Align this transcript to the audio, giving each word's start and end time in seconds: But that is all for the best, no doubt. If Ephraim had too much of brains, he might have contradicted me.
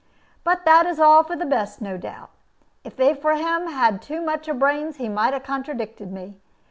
But 0.43 0.65
that 0.65 0.87
is 0.87 0.99
all 0.99 1.21
for 1.21 1.35
the 1.35 1.45
best, 1.45 1.79
no 1.79 1.95
doubt. 1.95 2.31
If 2.83 2.99
Ephraim 2.99 3.67
had 3.67 4.01
too 4.01 4.19
much 4.19 4.47
of 4.47 4.57
brains, 4.57 4.95
he 4.97 5.07
might 5.07 5.33
have 5.33 5.43
contradicted 5.43 6.11
me. 6.11 6.37